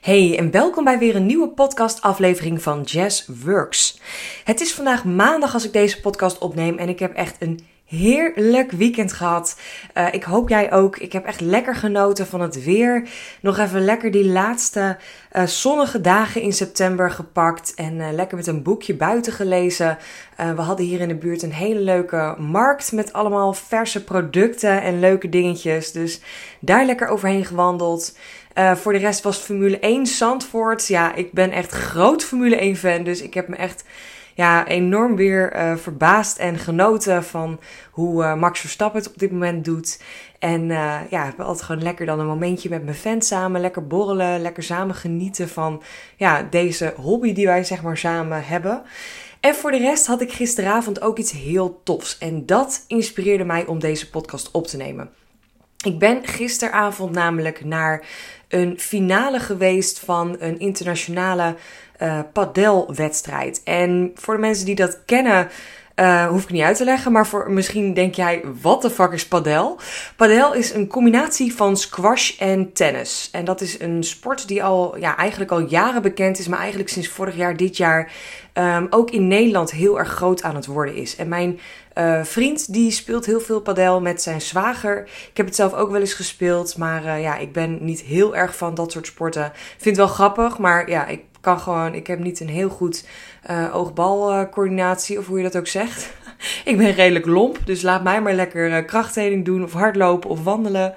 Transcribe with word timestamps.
Hey 0.00 0.38
en 0.38 0.50
welkom 0.50 0.84
bij 0.84 0.98
weer 0.98 1.16
een 1.16 1.26
nieuwe 1.26 1.48
podcast-aflevering 1.48 2.62
van 2.62 2.82
Jazz 2.82 3.28
Works. 3.44 4.00
Het 4.44 4.60
is 4.60 4.74
vandaag 4.74 5.04
maandag 5.04 5.54
als 5.54 5.64
ik 5.64 5.72
deze 5.72 6.00
podcast 6.00 6.38
opneem 6.38 6.78
en 6.78 6.88
ik 6.88 6.98
heb 6.98 7.14
echt 7.14 7.36
een 7.38 7.60
heerlijk 7.84 8.70
weekend 8.70 9.12
gehad. 9.12 9.60
Uh, 9.94 10.06
ik 10.10 10.22
hoop 10.22 10.48
jij 10.48 10.72
ook. 10.72 10.96
Ik 10.96 11.12
heb 11.12 11.24
echt 11.24 11.40
lekker 11.40 11.74
genoten 11.74 12.26
van 12.26 12.40
het 12.40 12.64
weer. 12.64 13.08
Nog 13.40 13.58
even 13.58 13.84
lekker 13.84 14.10
die 14.10 14.26
laatste 14.26 14.96
uh, 15.32 15.46
zonnige 15.46 16.00
dagen 16.00 16.40
in 16.40 16.52
september 16.52 17.10
gepakt 17.10 17.74
en 17.74 17.94
uh, 17.94 18.08
lekker 18.12 18.36
met 18.36 18.46
een 18.46 18.62
boekje 18.62 18.94
buiten 18.94 19.32
gelezen. 19.32 19.98
we 20.36 20.60
hadden 20.60 20.86
hier 20.86 21.00
in 21.00 21.08
de 21.08 21.14
buurt 21.14 21.42
een 21.42 21.52
hele 21.52 21.80
leuke 21.80 22.34
markt 22.38 22.92
met 22.92 23.12
allemaal 23.12 23.52
verse 23.52 24.04
producten 24.04 24.82
en 24.82 25.00
leuke 25.00 25.28
dingetjes. 25.28 25.92
Dus 25.92 26.20
daar 26.60 26.84
lekker 26.84 27.08
overheen 27.08 27.44
gewandeld. 27.44 28.12
Uh, 28.58 28.74
voor 28.74 28.92
de 28.92 28.98
rest 28.98 29.22
was 29.22 29.36
Formule 29.36 29.78
1 29.78 30.06
Zandvoort. 30.06 30.86
Ja, 30.86 31.14
ik 31.14 31.32
ben 31.32 31.50
echt 31.50 31.72
groot 31.72 32.24
Formule 32.24 32.56
1 32.56 32.76
fan. 32.76 33.02
Dus 33.02 33.22
ik 33.22 33.34
heb 33.34 33.48
me 33.48 33.56
echt 33.56 33.84
ja, 34.34 34.66
enorm 34.66 35.16
weer 35.16 35.56
uh, 35.56 35.76
verbaasd 35.76 36.38
en 36.38 36.58
genoten 36.58 37.24
van 37.24 37.60
hoe 37.90 38.22
uh, 38.22 38.34
Max 38.34 38.60
Verstappen 38.60 39.00
het 39.00 39.10
op 39.10 39.18
dit 39.18 39.30
moment 39.30 39.64
doet. 39.64 40.02
En 40.38 40.66
ja, 41.10 41.24
ik 41.24 41.34
heb 41.36 41.40
altijd 41.40 41.66
gewoon 41.66 41.82
lekker 41.82 42.06
dan 42.06 42.20
een 42.20 42.26
momentje 42.26 42.68
met 42.68 42.84
mijn 42.84 42.96
fans 42.96 43.26
samen. 43.26 43.60
Lekker 43.60 43.86
borrelen, 43.86 44.40
lekker 44.40 44.62
samen 44.62 44.94
genieten 44.94 45.48
van 45.48 45.82
ja, 46.16 46.42
deze 46.50 46.94
hobby 46.96 47.32
die 47.32 47.46
wij 47.46 47.64
zeg 47.64 47.82
maar 47.82 47.96
samen 47.96 48.44
hebben. 48.44 48.82
En 49.40 49.54
voor 49.54 49.70
de 49.70 49.78
rest 49.78 50.06
had 50.06 50.20
ik 50.20 50.32
gisteravond 50.32 51.00
ook 51.00 51.18
iets 51.18 51.32
heel 51.32 51.80
tofs. 51.84 52.18
En 52.18 52.46
dat 52.46 52.84
inspireerde 52.86 53.44
mij 53.44 53.66
om 53.66 53.78
deze 53.78 54.10
podcast 54.10 54.50
op 54.50 54.66
te 54.66 54.76
nemen. 54.76 55.10
Ik 55.84 55.98
ben 55.98 56.26
gisteravond 56.26 57.12
namelijk 57.12 57.64
naar 57.64 58.06
een 58.48 58.78
finale 58.80 59.40
geweest 59.40 59.98
van 59.98 60.36
een 60.38 60.58
internationale 60.58 61.54
uh, 62.02 62.20
padelwedstrijd. 62.32 63.60
En 63.64 64.10
voor 64.14 64.34
de 64.34 64.40
mensen 64.40 64.66
die 64.66 64.74
dat 64.74 65.04
kennen, 65.04 65.48
uh, 66.00 66.26
hoef 66.26 66.42
ik 66.42 66.50
niet 66.50 66.62
uit 66.62 66.76
te 66.76 66.84
leggen. 66.84 67.12
Maar 67.12 67.26
voor 67.26 67.50
misschien 67.50 67.94
denk 67.94 68.14
jij, 68.14 68.44
wat 68.60 68.82
de 68.82 68.90
fuck 68.90 69.12
is 69.12 69.28
padel? 69.28 69.78
Padel 70.16 70.54
is 70.54 70.72
een 70.74 70.86
combinatie 70.86 71.54
van 71.54 71.76
squash 71.76 72.38
en 72.38 72.72
tennis. 72.72 73.28
En 73.32 73.44
dat 73.44 73.60
is 73.60 73.80
een 73.80 74.04
sport 74.04 74.48
die 74.48 74.64
al, 74.64 74.98
ja, 74.98 75.16
eigenlijk 75.16 75.50
al 75.50 75.60
jaren 75.60 76.02
bekend 76.02 76.38
is. 76.38 76.48
Maar 76.48 76.58
eigenlijk 76.58 76.88
sinds 76.88 77.08
vorig 77.08 77.36
jaar, 77.36 77.56
dit 77.56 77.76
jaar, 77.76 78.12
um, 78.54 78.86
ook 78.90 79.10
in 79.10 79.28
Nederland 79.28 79.70
heel 79.70 79.98
erg 79.98 80.08
groot 80.08 80.42
aan 80.42 80.54
het 80.54 80.66
worden 80.66 80.94
is. 80.94 81.16
En 81.16 81.28
mijn 81.28 81.60
uh, 81.98 82.22
vriend 82.22 82.72
die 82.72 82.90
speelt 82.90 83.26
heel 83.26 83.40
veel 83.40 83.60
padel 83.60 84.00
met 84.00 84.22
zijn 84.22 84.40
zwager. 84.40 85.02
Ik 85.30 85.36
heb 85.36 85.46
het 85.46 85.54
zelf 85.54 85.74
ook 85.74 85.90
wel 85.90 86.00
eens 86.00 86.12
gespeeld, 86.12 86.76
maar 86.76 87.04
uh, 87.04 87.22
ja, 87.22 87.36
ik 87.36 87.52
ben 87.52 87.78
niet 87.80 88.00
heel 88.00 88.36
erg 88.36 88.56
van 88.56 88.74
dat 88.74 88.92
soort 88.92 89.06
sporten. 89.06 89.52
Vind 89.54 89.96
het 89.96 90.06
wel 90.06 90.14
grappig, 90.14 90.58
maar 90.58 90.90
ja, 90.90 91.06
ik 91.06 91.20
kan 91.40 91.60
gewoon, 91.60 91.94
ik 91.94 92.06
heb 92.06 92.18
niet 92.18 92.40
een 92.40 92.48
heel 92.48 92.68
goed 92.68 93.04
uh, 93.50 93.76
oogbalcoördinatie 93.76 95.18
of 95.18 95.26
hoe 95.26 95.36
je 95.36 95.42
dat 95.42 95.56
ook 95.56 95.66
zegt. 95.66 96.10
ik 96.64 96.76
ben 96.76 96.92
redelijk 96.92 97.26
lomp, 97.26 97.58
dus 97.64 97.82
laat 97.82 98.02
mij 98.02 98.22
maar 98.22 98.34
lekker 98.34 98.84
krachttraining 98.84 99.44
doen 99.44 99.64
of 99.64 99.72
hardlopen 99.72 100.30
of 100.30 100.44
wandelen. 100.44 100.94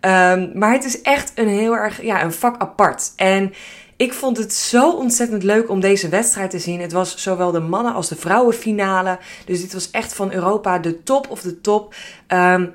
Um, 0.00 0.50
maar 0.54 0.72
het 0.72 0.84
is 0.84 1.02
echt 1.02 1.32
een 1.34 1.48
heel 1.48 1.76
erg, 1.76 2.02
ja, 2.02 2.22
een 2.22 2.32
vak 2.32 2.60
apart. 2.60 3.12
En 3.16 3.52
ik 3.96 4.12
vond 4.12 4.36
het 4.36 4.52
zo 4.52 4.90
ontzettend 4.90 5.42
leuk 5.42 5.70
om 5.70 5.80
deze 5.80 6.08
wedstrijd 6.08 6.50
te 6.50 6.58
zien. 6.58 6.80
Het 6.80 6.92
was 6.92 7.16
zowel 7.16 7.50
de 7.50 7.60
mannen 7.60 7.94
als 7.94 8.08
de 8.08 8.16
vrouwenfinale. 8.16 9.18
Dus 9.44 9.60
dit 9.60 9.72
was 9.72 9.90
echt 9.90 10.14
van 10.14 10.32
Europa 10.32 10.78
de 10.78 11.02
top 11.02 11.30
of 11.30 11.40
de 11.40 11.60
top. 11.60 11.94
Um, 12.28 12.74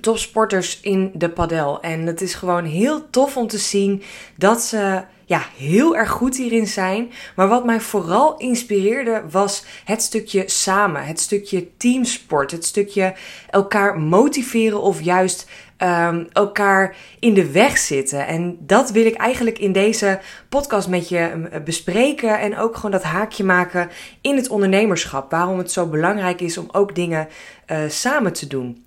topsporters 0.00 0.80
in 0.80 1.10
de 1.14 1.28
padel. 1.28 1.80
En 1.80 2.06
het 2.06 2.20
is 2.20 2.34
gewoon 2.34 2.64
heel 2.64 3.10
tof 3.10 3.36
om 3.36 3.46
te 3.46 3.58
zien 3.58 4.02
dat 4.36 4.62
ze 4.62 5.02
ja, 5.24 5.42
heel 5.56 5.96
erg 5.96 6.10
goed 6.10 6.36
hierin 6.36 6.66
zijn. 6.66 7.12
Maar 7.36 7.48
wat 7.48 7.64
mij 7.64 7.80
vooral 7.80 8.36
inspireerde 8.36 9.22
was 9.30 9.64
het 9.84 10.02
stukje 10.02 10.42
samen, 10.46 11.04
het 11.04 11.20
stukje 11.20 11.76
teamsport, 11.76 12.50
het 12.50 12.64
stukje 12.64 13.14
elkaar 13.50 14.00
motiveren 14.00 14.80
of 14.80 15.02
juist 15.02 15.48
um, 15.78 16.28
elkaar 16.32 16.96
in 17.18 17.34
de 17.34 17.50
weg 17.50 17.78
zitten. 17.78 18.26
En 18.26 18.56
dat 18.60 18.90
wil 18.90 19.06
ik 19.06 19.14
eigenlijk 19.14 19.58
in 19.58 19.72
deze 19.72 20.20
podcast 20.48 20.88
met 20.88 21.08
je 21.08 21.18
ehm, 21.18 21.64
bespreken. 21.64 22.40
En 22.40 22.58
ook 22.58 22.74
gewoon 22.74 22.90
dat 22.90 23.02
haakje 23.02 23.44
maken 23.44 23.90
in 24.20 24.36
het 24.36 24.48
ondernemerschap. 24.48 25.30
Waarom 25.30 25.58
het 25.58 25.72
zo 25.72 25.86
belangrijk 25.86 26.40
is 26.40 26.58
om 26.58 26.68
ook 26.72 26.94
dingen 26.94 27.28
uh, 27.66 27.78
samen 27.88 28.32
te 28.32 28.46
doen. 28.46 28.85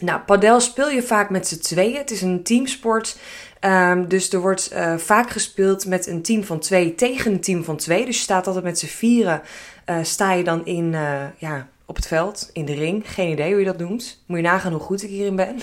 Nou, 0.00 0.20
padel 0.20 0.60
speel 0.60 0.90
je 0.90 1.02
vaak 1.02 1.30
met 1.30 1.48
z'n 1.48 1.58
tweeën. 1.58 1.96
Het 1.96 2.10
is 2.10 2.22
een 2.22 2.42
teamsport. 2.42 3.16
Um, 3.64 4.08
dus 4.08 4.32
er 4.32 4.40
wordt 4.40 4.70
uh, 4.72 4.96
vaak 4.96 5.30
gespeeld 5.30 5.86
met 5.86 6.06
een 6.06 6.22
team 6.22 6.44
van 6.44 6.58
twee 6.58 6.94
tegen 6.94 7.32
een 7.32 7.40
team 7.40 7.64
van 7.64 7.76
twee. 7.76 8.04
Dus 8.04 8.16
je 8.16 8.22
staat 8.22 8.46
altijd 8.46 8.64
met 8.64 8.78
z'n 8.78 8.86
vieren. 8.86 9.42
Uh, 9.86 9.96
sta 10.02 10.32
je 10.32 10.44
dan 10.44 10.66
in, 10.66 10.92
uh, 10.92 11.22
ja, 11.38 11.68
op 11.86 11.96
het 11.96 12.06
veld, 12.06 12.50
in 12.52 12.64
de 12.64 12.74
ring. 12.74 13.12
Geen 13.12 13.30
idee 13.30 13.50
hoe 13.50 13.58
je 13.58 13.66
dat 13.66 13.78
noemt. 13.78 14.22
Moet 14.26 14.36
je 14.36 14.44
nagaan 14.44 14.72
hoe 14.72 14.80
goed 14.80 15.02
ik 15.02 15.08
hierin 15.08 15.36
ben. 15.36 15.56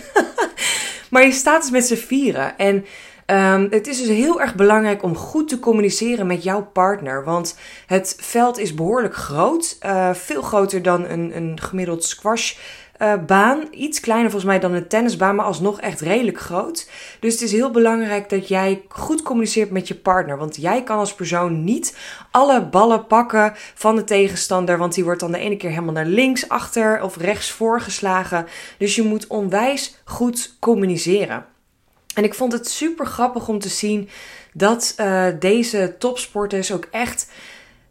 maar 1.12 1.24
je 1.24 1.32
staat 1.32 1.62
dus 1.62 1.72
met 1.72 1.86
z'n 1.86 1.96
vieren. 1.96 2.58
En 2.58 2.86
um, 3.26 3.68
het 3.70 3.88
is 3.88 3.98
dus 3.98 4.08
heel 4.08 4.42
erg 4.42 4.56
belangrijk 4.56 5.04
om 5.04 5.16
goed 5.16 5.50
te 5.50 5.60
communiceren 5.60 6.28
met 6.28 6.44
jouw 6.44 6.64
partner. 6.64 7.24
Want 7.24 7.58
het 7.86 8.16
veld 8.20 8.58
is 8.58 8.74
behoorlijk 8.74 9.16
groot. 9.16 9.78
Veel 10.14 10.42
groter 10.42 10.82
dan 10.82 11.06
een, 11.06 11.36
een 11.36 11.60
gemiddeld 11.62 12.04
squash 12.04 12.56
uh, 13.00 13.14
baan. 13.26 13.68
Iets 13.72 14.00
kleiner 14.00 14.32
volgens 14.32 14.52
mij 14.52 14.60
dan 14.60 14.74
een 14.74 14.88
tennisbaan, 14.88 15.36
maar 15.36 15.46
alsnog 15.46 15.80
echt 15.80 16.02
redelijk 16.02 16.40
groot. 16.40 16.90
Dus 17.20 17.34
het 17.34 17.42
is 17.42 17.52
heel 17.52 17.72
belangrijk 17.72 18.30
dat 18.30 18.48
jij 18.48 18.82
goed 18.88 19.22
communiceert 19.22 19.72
met 19.72 19.88
je 19.88 19.96
partner. 19.96 20.38
Want 20.38 20.56
jij 20.56 20.84
kan 20.84 20.98
als 20.98 21.16
persoon 21.16 21.64
niet 21.64 21.98
alle 22.32 22.66
ballen 22.66 23.08
pakken 23.08 23.54
van 23.56 23.96
de 23.96 24.04
tegenstander. 24.04 24.78
Want 24.78 24.94
die 24.94 25.04
wordt 25.04 25.20
dan 25.20 25.32
de 25.32 25.38
ene 25.38 25.58
keer 25.58 25.70
helemaal 25.70 25.94
naar 25.94 26.06
links, 26.06 26.50
achter 26.50 27.02
of 27.02 27.18
rechts 27.18 27.52
voorgeslagen. 27.52 28.48
Dus 28.78 28.96
je 28.96 29.04
moet 29.04 29.28
onwijs 29.28 30.02
goed 30.04 30.56
communiceren. 30.60 31.46
En 32.16 32.24
ik 32.24 32.34
vond 32.34 32.52
het 32.52 32.70
super 32.70 33.06
grappig 33.06 33.48
om 33.48 33.60
te 33.60 33.70
zien 33.70 34.10
dat 34.54 34.96
uh, 35.00 35.26
deze 35.40 35.96
topsporters 36.00 36.72
ook 36.72 36.88
echt 36.92 37.30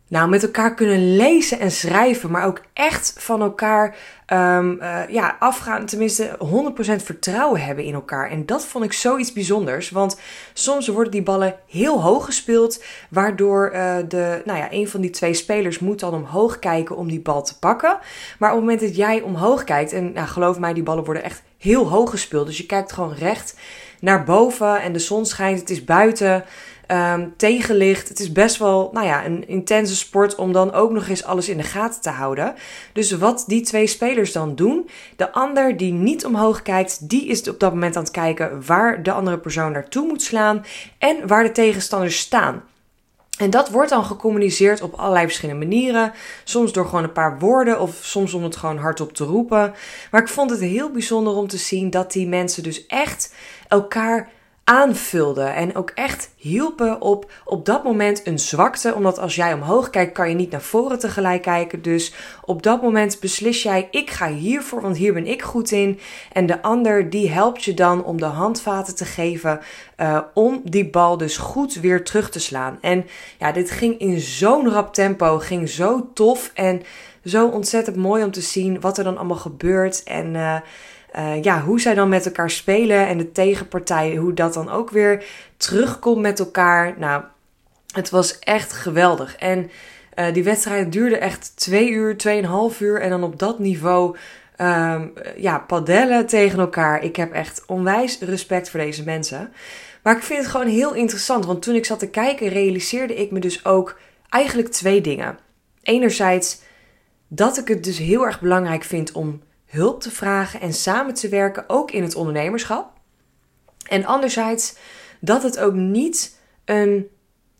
nou, 0.08 0.28
met 0.28 0.42
elkaar 0.42 0.74
kunnen 0.74 1.16
lezen 1.16 1.60
en 1.60 1.70
schrijven, 1.70 2.30
maar 2.30 2.46
ook 2.46 2.60
echt 2.72 3.14
van 3.18 3.42
elkaar 3.42 3.96
um, 4.32 4.78
uh, 4.80 5.08
ja, 5.08 5.36
afgaan, 5.38 5.86
tenminste 5.86 6.38
100% 6.38 7.02
vertrouwen 7.04 7.60
hebben 7.60 7.84
in 7.84 7.94
elkaar. 7.94 8.30
En 8.30 8.46
dat 8.46 8.66
vond 8.66 8.84
ik 8.84 8.92
zoiets 8.92 9.32
bijzonders, 9.32 9.90
want 9.90 10.20
soms 10.52 10.88
worden 10.88 11.12
die 11.12 11.22
ballen 11.22 11.54
heel 11.68 12.02
hoog 12.02 12.24
gespeeld, 12.24 12.84
waardoor 13.10 13.70
uh, 13.74 13.96
de, 14.08 14.42
nou 14.44 14.58
ja, 14.58 14.72
een 14.72 14.88
van 14.88 15.00
die 15.00 15.10
twee 15.10 15.34
spelers 15.34 15.78
moet 15.78 16.00
dan 16.00 16.14
omhoog 16.14 16.58
kijken 16.58 16.96
om 16.96 17.08
die 17.08 17.20
bal 17.20 17.42
te 17.42 17.58
pakken. 17.58 17.98
Maar 18.38 18.50
op 18.50 18.56
het 18.56 18.64
moment 18.64 18.80
dat 18.80 18.96
jij 18.96 19.20
omhoog 19.20 19.64
kijkt, 19.64 19.92
en 19.92 20.12
nou, 20.12 20.26
geloof 20.28 20.58
mij, 20.58 20.74
die 20.74 20.82
ballen 20.82 21.04
worden 21.04 21.22
echt 21.22 21.42
heel 21.58 21.88
hoog 21.88 22.10
gespeeld, 22.10 22.46
dus 22.46 22.58
je 22.58 22.66
kijkt 22.66 22.92
gewoon 22.92 23.14
recht 23.14 23.56
naar 24.00 24.24
boven 24.24 24.80
en 24.82 24.92
de 24.92 24.98
zon 24.98 25.26
schijnt, 25.26 25.60
het 25.60 25.70
is 25.70 25.84
buiten 25.84 26.44
um, 26.88 27.34
tegenlicht. 27.36 28.08
Het 28.08 28.20
is 28.20 28.32
best 28.32 28.56
wel, 28.56 28.90
nou 28.92 29.06
ja, 29.06 29.24
een 29.24 29.48
intense 29.48 29.96
sport 29.96 30.34
om 30.34 30.52
dan 30.52 30.72
ook 30.72 30.90
nog 30.90 31.08
eens 31.08 31.24
alles 31.24 31.48
in 31.48 31.56
de 31.56 31.62
gaten 31.62 32.00
te 32.00 32.10
houden. 32.10 32.54
Dus 32.92 33.10
wat 33.10 33.44
die 33.46 33.60
twee 33.60 33.86
spelers 33.86 34.32
dan 34.32 34.54
doen, 34.54 34.88
de 35.16 35.32
ander 35.32 35.76
die 35.76 35.92
niet 35.92 36.24
omhoog 36.24 36.62
kijkt, 36.62 37.08
die 37.08 37.26
is 37.26 37.48
op 37.48 37.60
dat 37.60 37.72
moment 37.72 37.96
aan 37.96 38.02
het 38.02 38.12
kijken 38.12 38.66
waar 38.66 39.02
de 39.02 39.12
andere 39.12 39.38
persoon 39.38 39.72
naartoe 39.72 40.06
moet 40.06 40.22
slaan 40.22 40.64
en 40.98 41.26
waar 41.26 41.44
de 41.44 41.52
tegenstanders 41.52 42.18
staan. 42.18 42.62
En 43.36 43.50
dat 43.50 43.70
wordt 43.70 43.90
dan 43.90 44.04
gecommuniceerd 44.04 44.82
op 44.82 44.94
allerlei 44.94 45.24
verschillende 45.24 45.66
manieren. 45.66 46.12
Soms 46.44 46.72
door 46.72 46.84
gewoon 46.84 47.04
een 47.04 47.12
paar 47.12 47.38
woorden 47.38 47.80
of 47.80 47.98
soms 48.00 48.34
om 48.34 48.42
het 48.42 48.56
gewoon 48.56 48.78
hardop 48.78 49.12
te 49.12 49.24
roepen. 49.24 49.74
Maar 50.10 50.20
ik 50.20 50.28
vond 50.28 50.50
het 50.50 50.60
heel 50.60 50.90
bijzonder 50.90 51.34
om 51.34 51.48
te 51.48 51.56
zien 51.56 51.90
dat 51.90 52.12
die 52.12 52.28
mensen 52.28 52.62
dus 52.62 52.86
echt 52.86 53.34
elkaar 53.68 54.30
aanvulden 54.68 55.54
en 55.54 55.76
ook 55.76 55.90
echt 55.90 56.30
hielpen 56.36 57.00
op 57.00 57.30
op 57.44 57.64
dat 57.64 57.84
moment 57.84 58.26
een 58.26 58.38
zwakte. 58.38 58.94
Omdat 58.94 59.18
als 59.18 59.34
jij 59.34 59.52
omhoog 59.52 59.90
kijkt, 59.90 60.12
kan 60.12 60.28
je 60.28 60.34
niet 60.34 60.50
naar 60.50 60.62
voren 60.62 60.98
tegelijk 60.98 61.42
kijken. 61.42 61.82
Dus 61.82 62.12
op 62.44 62.62
dat 62.62 62.82
moment 62.82 63.20
beslis 63.20 63.62
jij, 63.62 63.88
ik 63.90 64.10
ga 64.10 64.28
hiervoor, 64.28 64.80
want 64.82 64.96
hier 64.96 65.12
ben 65.12 65.26
ik 65.26 65.42
goed 65.42 65.70
in. 65.70 65.98
En 66.32 66.46
de 66.46 66.62
ander 66.62 67.10
die 67.10 67.30
helpt 67.30 67.64
je 67.64 67.74
dan 67.74 68.04
om 68.04 68.18
de 68.18 68.24
handvaten 68.24 68.94
te 68.94 69.04
geven 69.04 69.60
uh, 69.96 70.20
om 70.34 70.60
die 70.64 70.90
bal 70.90 71.16
dus 71.16 71.36
goed 71.36 71.74
weer 71.74 72.04
terug 72.04 72.30
te 72.30 72.40
slaan. 72.40 72.78
En 72.80 73.06
ja, 73.38 73.52
dit 73.52 73.70
ging 73.70 73.98
in 73.98 74.20
zo'n 74.20 74.70
rap 74.70 74.94
tempo, 74.94 75.38
ging 75.38 75.68
zo 75.68 76.10
tof 76.14 76.50
en 76.54 76.82
zo 77.24 77.46
ontzettend 77.46 77.96
mooi 77.96 78.24
om 78.24 78.30
te 78.30 78.40
zien 78.40 78.80
wat 78.80 78.98
er 78.98 79.04
dan 79.04 79.16
allemaal 79.16 79.36
gebeurt. 79.36 80.02
En 80.02 80.34
uh, 80.34 80.56
uh, 81.14 81.42
ja, 81.42 81.62
hoe 81.62 81.80
zij 81.80 81.94
dan 81.94 82.08
met 82.08 82.26
elkaar 82.26 82.50
spelen 82.50 83.06
en 83.06 83.18
de 83.18 83.32
tegenpartij, 83.32 84.16
hoe 84.16 84.34
dat 84.34 84.54
dan 84.54 84.70
ook 84.70 84.90
weer 84.90 85.24
terugkomt 85.56 86.20
met 86.20 86.38
elkaar. 86.38 86.94
Nou, 86.98 87.22
het 87.92 88.10
was 88.10 88.38
echt 88.38 88.72
geweldig. 88.72 89.36
En 89.36 89.70
uh, 90.14 90.32
die 90.32 90.44
wedstrijd 90.44 90.92
duurde 90.92 91.18
echt 91.18 91.56
twee 91.56 91.90
uur, 91.90 92.16
tweeënhalf 92.16 92.80
uur. 92.80 93.00
En 93.00 93.10
dan 93.10 93.22
op 93.22 93.38
dat 93.38 93.58
niveau 93.58 94.16
um, 94.60 95.12
ja, 95.36 95.58
padellen 95.58 96.26
tegen 96.26 96.58
elkaar. 96.58 97.02
Ik 97.02 97.16
heb 97.16 97.32
echt 97.32 97.62
onwijs 97.66 98.18
respect 98.20 98.70
voor 98.70 98.80
deze 98.80 99.04
mensen. 99.04 99.52
Maar 100.02 100.16
ik 100.16 100.22
vind 100.22 100.38
het 100.38 100.50
gewoon 100.50 100.66
heel 100.66 100.94
interessant, 100.94 101.46
want 101.46 101.62
toen 101.62 101.74
ik 101.74 101.84
zat 101.84 101.98
te 101.98 102.10
kijken, 102.10 102.48
realiseerde 102.48 103.14
ik 103.14 103.30
me 103.30 103.38
dus 103.38 103.64
ook 103.64 103.98
eigenlijk 104.28 104.68
twee 104.68 105.00
dingen. 105.00 105.38
Enerzijds 105.82 106.60
dat 107.28 107.58
ik 107.58 107.68
het 107.68 107.84
dus 107.84 107.98
heel 107.98 108.26
erg 108.26 108.40
belangrijk 108.40 108.84
vind 108.84 109.12
om 109.12 109.42
hulp 109.76 110.00
te 110.00 110.10
vragen 110.10 110.60
en 110.60 110.72
samen 110.72 111.14
te 111.14 111.28
werken, 111.28 111.64
ook 111.66 111.90
in 111.90 112.02
het 112.02 112.14
ondernemerschap. 112.14 112.92
En 113.88 114.04
anderzijds 114.04 114.76
dat 115.20 115.42
het 115.42 115.58
ook 115.58 115.74
niet 115.74 116.38
een 116.64 117.08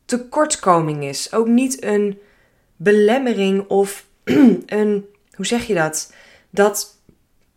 tekortkoming 0.05 1.05
is, 1.05 1.33
ook 1.33 1.47
niet 1.47 1.85
een 1.85 2.19
belemmering 2.77 3.69
of 3.69 4.07
een, 4.67 5.07
hoe 5.35 5.47
zeg 5.47 5.67
je 5.67 5.75
dat? 5.75 6.13
Dat 6.51 6.96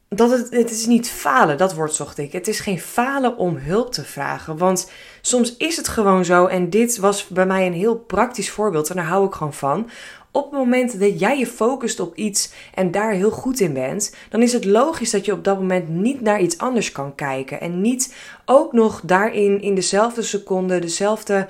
dat 0.10 0.32
het, 0.32 0.48
het 0.50 0.72
is 0.72 0.86
niet 0.86 1.10
falen, 1.10 1.58
dat 1.58 1.74
woord 1.74 1.94
zocht 1.94 2.18
ik. 2.18 2.32
Het 2.32 2.48
is 2.48 2.60
geen 2.60 2.80
falen 2.80 3.38
om 3.38 3.58
hulp 3.58 3.92
te 3.94 4.04
vragen. 4.04 4.58
Want 4.58 4.92
soms 5.22 5.58
is 5.58 5.78
het 5.78 5.88
gewoon 5.88 6.26
zo, 6.26 6.46
en 6.46 6.70
dit 6.70 6.98
was 6.98 7.28
bij 7.28 7.46
mij 7.46 7.66
een 7.68 7.74
heel 7.74 7.98
praktisch 7.98 8.50
voorbeeld, 8.50 8.90
en 8.90 8.96
daar 8.96 9.06
hou 9.06 9.26
ik 9.26 9.34
gewoon 9.34 9.54
van. 9.54 9.90
Op 10.32 10.44
het 10.44 10.60
moment 10.60 11.00
dat 11.00 11.20
jij 11.20 11.40
je 11.40 11.48
focust 11.48 12.00
op 12.00 12.16
iets 12.16 12.52
en 12.74 12.92
daar 12.92 13.12
heel 13.12 13.32
goed 13.32 13.60
in 13.60 13.74
bent, 13.74 14.16
dan 14.30 14.42
is 14.42 14.54
het 14.54 14.66
logisch 14.66 15.12
dat 15.12 15.26
je 15.26 15.34
op 15.34 15.44
dat 15.44 15.60
moment 15.60 15.90
niet 15.90 16.22
naar 16.22 16.42
iets 16.42 16.58
anders 16.58 16.92
kan 16.92 17.16
kijken. 17.16 17.62
En 17.62 17.82
niet 17.82 18.16
ook 18.46 18.74
nog 18.74 19.02
daarin 19.04 19.62
in 19.62 19.76
dezelfde 19.76 20.22
seconde, 20.22 20.80
dezelfde 20.80 21.48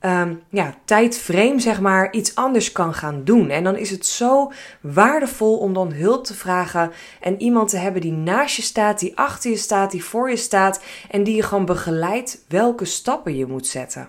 um, 0.00 0.42
ja, 0.48 0.74
tijdframe, 0.84 1.60
zeg 1.60 1.80
maar, 1.80 2.12
iets 2.12 2.34
anders 2.34 2.72
kan 2.72 2.94
gaan 2.94 3.24
doen. 3.24 3.50
En 3.50 3.64
dan 3.64 3.76
is 3.76 3.90
het 3.90 4.06
zo 4.06 4.52
waardevol 4.80 5.58
om 5.58 5.72
dan 5.72 5.92
hulp 5.92 6.24
te 6.24 6.34
vragen 6.34 6.92
en 7.20 7.40
iemand 7.40 7.68
te 7.68 7.76
hebben 7.76 8.00
die 8.00 8.12
naast 8.12 8.56
je 8.56 8.62
staat, 8.62 8.98
die 8.98 9.16
achter 9.18 9.50
je 9.50 9.56
staat, 9.56 9.90
die 9.90 10.04
voor 10.04 10.30
je 10.30 10.36
staat 10.36 10.82
en 11.10 11.24
die 11.24 11.36
je 11.36 11.42
gewoon 11.42 11.64
begeleidt 11.64 12.44
welke 12.48 12.84
stappen 12.84 13.36
je 13.36 13.46
moet 13.46 13.66
zetten. 13.66 14.08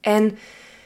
En 0.00 0.38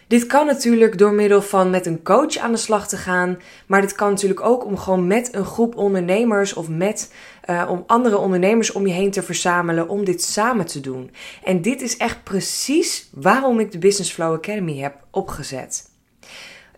dit 0.07 0.27
kan 0.27 0.47
natuurlijk 0.47 0.99
door 0.99 1.13
middel 1.13 1.43
van 1.43 1.71
met 1.71 1.87
een 1.87 2.03
coach 2.03 2.37
aan 2.37 2.53
de 2.53 2.59
slag 2.59 2.89
te 2.89 2.97
gaan. 2.97 3.39
Maar 3.67 3.81
dit 3.81 3.95
kan 3.95 4.11
natuurlijk 4.11 4.41
ook 4.41 4.65
om 4.65 4.79
gewoon 4.79 5.07
met 5.07 5.35
een 5.35 5.45
groep 5.45 5.77
ondernemers 5.77 6.55
of 6.55 6.69
met 6.69 7.13
uh, 7.51 7.67
om 7.71 7.85
andere 7.87 8.19
ondernemers 8.19 8.73
om 8.73 8.87
je 8.87 8.93
heen 8.93 9.11
te 9.11 9.23
verzamelen 9.23 9.89
om 9.89 10.05
dit 10.05 10.23
samen 10.23 10.67
te 10.67 10.81
doen. 10.81 11.11
En 11.45 11.63
dit 11.63 11.83
is 11.83 11.97
echt 11.97 12.23
precies 12.23 13.09
waarom 13.13 13.61
ik 13.61 13.73
de 13.73 13.79
Business 13.79 14.13
Flow 14.13 14.35
Academy 14.35 14.79
heb 14.79 14.95
opgezet. 15.11 15.91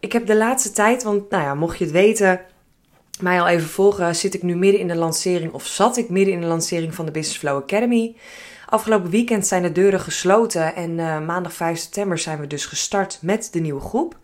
Ik 0.01 0.13
heb 0.13 0.27
de 0.27 0.37
laatste 0.37 0.73
tijd, 0.73 1.03
want 1.03 1.31
nou 1.31 1.43
ja, 1.43 1.55
mocht 1.55 1.79
je 1.79 1.85
het 1.85 1.93
weten, 1.93 2.41
mij 3.21 3.41
al 3.41 3.49
even 3.49 3.69
volgen, 3.69 4.17
zit 4.17 4.35
ik 4.35 4.43
nu 4.43 4.57
midden 4.57 4.81
in 4.81 4.89
de 4.89 4.97
lancering 4.97 5.53
of 5.53 5.67
zat 5.67 5.97
ik 5.97 6.09
midden 6.09 6.35
in 6.35 6.41
de 6.41 6.47
lancering 6.47 6.95
van 6.95 7.05
de 7.05 7.11
Business 7.11 7.39
Flow 7.39 7.57
Academy. 7.63 8.17
Afgelopen 8.69 9.11
weekend 9.11 9.47
zijn 9.47 9.63
de 9.63 9.73
deuren 9.73 10.01
gesloten 10.01 10.75
en 10.75 10.91
uh, 10.91 11.21
maandag 11.21 11.53
5 11.53 11.79
september 11.79 12.19
zijn 12.19 12.41
we 12.41 12.47
dus 12.47 12.67
gestart 12.67 13.19
met 13.23 13.49
de 13.53 13.61
nieuwe 13.61 13.81
groep. 13.81 14.17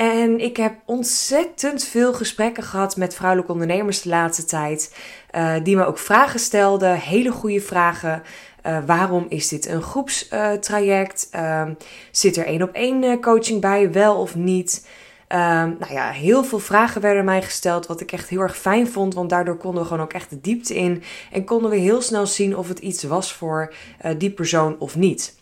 En 0.00 0.40
ik 0.40 0.56
heb 0.56 0.74
ontzettend 0.84 1.84
veel 1.84 2.12
gesprekken 2.12 2.62
gehad 2.62 2.96
met 2.96 3.14
vrouwelijke 3.14 3.52
ondernemers 3.52 4.02
de 4.02 4.08
laatste 4.08 4.44
tijd. 4.44 4.94
Uh, 5.36 5.54
die 5.62 5.76
me 5.76 5.84
ook 5.84 5.98
vragen 5.98 6.40
stelden, 6.40 6.96
hele 6.96 7.30
goede 7.30 7.60
vragen. 7.60 8.22
Uh, 8.66 8.78
waarom 8.86 9.26
is 9.28 9.48
dit 9.48 9.66
een 9.66 9.82
groepstraject? 9.82 11.28
Uh, 11.34 11.62
zit 12.10 12.36
er 12.36 12.46
één 12.46 12.62
op 12.62 12.72
één 12.72 13.20
coaching 13.20 13.60
bij, 13.60 13.92
wel 13.92 14.16
of 14.16 14.34
niet? 14.34 14.86
Ehm, 15.28 15.72
nou 15.78 15.92
ja, 15.92 16.10
heel 16.10 16.44
veel 16.44 16.58
vragen 16.58 17.00
werden 17.00 17.24
mij 17.24 17.42
gesteld, 17.42 17.86
wat 17.86 18.00
ik 18.00 18.12
echt 18.12 18.28
heel 18.28 18.40
erg 18.40 18.56
fijn 18.56 18.88
vond, 18.88 19.14
want 19.14 19.30
daardoor 19.30 19.56
konden 19.56 19.82
we 19.82 19.88
gewoon 19.88 20.04
ook 20.04 20.12
echt 20.12 20.30
de 20.30 20.40
diepte 20.40 20.74
in 20.74 21.02
en 21.32 21.44
konden 21.44 21.70
we 21.70 21.76
heel 21.76 22.02
snel 22.02 22.26
zien 22.26 22.56
of 22.56 22.68
het 22.68 22.78
iets 22.78 23.02
was 23.02 23.32
voor 23.32 23.74
die 24.18 24.30
persoon 24.30 24.76
of 24.78 24.96
niet. 24.96 25.38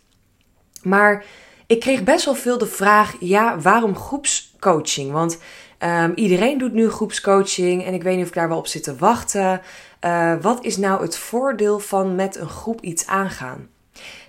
Maar 0.82 1.24
ik 1.68 1.80
kreeg 1.80 2.04
best 2.04 2.24
wel 2.24 2.34
veel 2.34 2.58
de 2.58 2.66
vraag: 2.66 3.16
ja, 3.20 3.60
waarom 3.60 3.96
groepscoaching? 4.58 5.12
Want 5.12 5.38
um, 5.78 6.12
iedereen 6.14 6.58
doet 6.58 6.72
nu 6.72 6.90
groepscoaching 6.90 7.84
en 7.84 7.94
ik 7.94 8.02
weet 8.02 8.14
niet 8.14 8.22
of 8.22 8.28
ik 8.28 8.34
daar 8.34 8.48
wel 8.48 8.58
op 8.58 8.66
zit 8.66 8.82
te 8.82 8.96
wachten. 8.96 9.60
Uh, 10.04 10.34
wat 10.40 10.64
is 10.64 10.76
nou 10.76 11.02
het 11.02 11.16
voordeel 11.16 11.78
van 11.78 12.14
met 12.14 12.36
een 12.36 12.48
groep 12.48 12.80
iets 12.80 13.06
aangaan? 13.06 13.68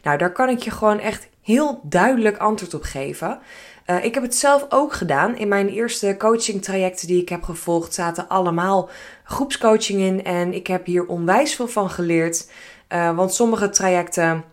Nou, 0.03 0.17
daar 0.17 0.31
kan 0.31 0.49
ik 0.49 0.63
je 0.63 0.71
gewoon 0.71 0.99
echt 0.99 1.27
heel 1.41 1.79
duidelijk 1.83 2.37
antwoord 2.37 2.73
op 2.73 2.83
geven. 2.83 3.39
Uh, 3.87 4.03
ik 4.03 4.13
heb 4.13 4.23
het 4.23 4.35
zelf 4.35 4.65
ook 4.69 4.93
gedaan. 4.93 5.37
In 5.37 5.47
mijn 5.47 5.69
eerste 5.69 6.15
coaching 6.17 6.63
trajecten 6.63 7.07
die 7.07 7.21
ik 7.21 7.29
heb 7.29 7.43
gevolgd 7.43 7.93
zaten 7.93 8.27
allemaal 8.27 8.89
groepscoaching 9.23 9.99
in. 9.99 10.23
En 10.23 10.53
ik 10.53 10.67
heb 10.67 10.85
hier 10.85 11.05
onwijs 11.05 11.55
veel 11.55 11.67
van 11.67 11.89
geleerd. 11.89 12.49
Uh, 12.89 13.15
want 13.15 13.33
sommige 13.33 13.69
trajecten 13.69 14.43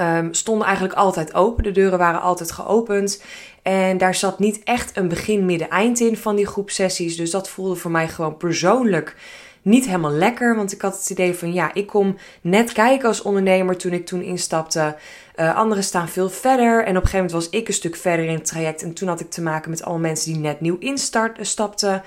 um, 0.00 0.34
stonden 0.34 0.66
eigenlijk 0.66 0.96
altijd 0.96 1.34
open. 1.34 1.62
De 1.62 1.72
deuren 1.72 1.98
waren 1.98 2.20
altijd 2.20 2.52
geopend. 2.52 3.22
En 3.64 3.98
daar 3.98 4.14
zat 4.14 4.38
niet 4.38 4.60
echt 4.64 4.96
een 4.96 5.08
begin, 5.08 5.44
midden, 5.44 5.70
eind 5.70 6.00
in 6.00 6.16
van 6.16 6.36
die 6.36 6.46
groepsessies. 6.46 7.16
Dus 7.16 7.30
dat 7.30 7.48
voelde 7.48 7.74
voor 7.74 7.90
mij 7.90 8.08
gewoon 8.08 8.36
persoonlijk 8.36 9.16
niet 9.62 9.86
helemaal 9.86 10.10
lekker. 10.10 10.56
Want 10.56 10.72
ik 10.72 10.80
had 10.80 10.96
het 10.96 11.10
idee 11.10 11.34
van 11.34 11.52
ja, 11.52 11.74
ik 11.74 11.86
kom 11.86 12.16
net 12.40 12.72
kijken 12.72 13.08
als 13.08 13.22
ondernemer 13.22 13.76
toen 13.76 13.92
ik 13.92 14.06
toen 14.06 14.22
instapte. 14.22 14.96
Uh, 15.36 15.56
anderen 15.56 15.84
staan 15.84 16.08
veel 16.08 16.30
verder. 16.30 16.84
En 16.84 16.96
op 16.96 17.02
een 17.02 17.08
gegeven 17.08 17.16
moment 17.16 17.32
was 17.32 17.60
ik 17.60 17.68
een 17.68 17.74
stuk 17.74 17.96
verder 17.96 18.24
in 18.24 18.34
het 18.34 18.46
traject. 18.46 18.82
En 18.82 18.92
toen 18.92 19.08
had 19.08 19.20
ik 19.20 19.30
te 19.30 19.42
maken 19.42 19.70
met 19.70 19.82
allemaal 19.82 20.02
mensen 20.02 20.32
die 20.32 20.42
net 20.42 20.60
nieuw 20.60 20.78
instapten. 20.78 22.02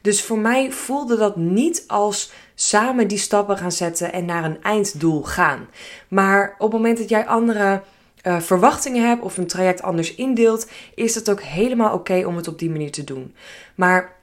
Dus 0.00 0.22
voor 0.22 0.38
mij 0.38 0.72
voelde 0.72 1.16
dat 1.16 1.36
niet 1.36 1.84
als 1.86 2.32
samen 2.54 3.08
die 3.08 3.18
stappen 3.18 3.58
gaan 3.58 3.72
zetten 3.72 4.12
en 4.12 4.24
naar 4.24 4.44
een 4.44 4.62
einddoel 4.62 5.22
gaan. 5.22 5.68
Maar 6.08 6.54
op 6.58 6.72
het 6.72 6.80
moment 6.80 6.98
dat 6.98 7.08
jij 7.08 7.26
andere 7.26 7.82
uh, 8.22 8.40
verwachtingen 8.40 9.08
hebt 9.08 9.22
of 9.22 9.36
een 9.36 9.46
traject 9.46 9.82
anders 9.82 10.14
indeelt, 10.14 10.70
is 10.94 11.14
het 11.14 11.30
ook 11.30 11.42
helemaal 11.42 11.94
oké 11.94 12.24
om 12.26 12.36
het 12.36 12.48
op 12.48 12.58
die 12.58 12.70
manier 12.70 12.92
te 12.92 13.04
doen. 13.04 13.34
Maar 13.74 14.16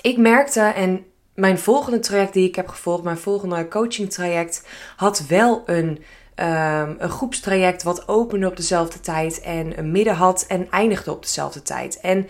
ik 0.00 0.16
merkte, 0.18 0.60
en 0.60 1.04
mijn 1.34 1.58
volgende 1.58 1.98
traject 1.98 2.32
die 2.32 2.48
ik 2.48 2.54
heb 2.54 2.68
gevolgd, 2.68 3.02
mijn 3.02 3.18
volgende 3.18 3.68
coaching 3.68 4.10
traject, 4.10 4.66
had 4.96 5.26
wel 5.26 5.62
een, 5.66 5.88
um, 6.36 6.96
een 6.98 7.10
groepstraject 7.10 7.82
wat 7.82 8.08
opende 8.08 8.46
op 8.46 8.56
dezelfde 8.56 9.00
tijd 9.00 9.40
en 9.40 9.78
een 9.78 9.92
midden 9.92 10.14
had 10.14 10.44
en 10.48 10.70
eindigde 10.70 11.10
op 11.10 11.22
dezelfde 11.22 11.62
tijd. 11.62 12.00
En 12.00 12.28